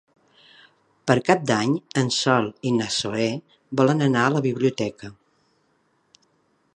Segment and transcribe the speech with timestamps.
[1.09, 3.29] Per Cap d'Any en Sol i na Zoè
[3.81, 5.13] volen anar a la biblioteca.